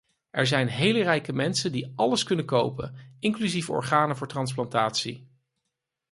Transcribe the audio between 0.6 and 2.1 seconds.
hele rijke mensen die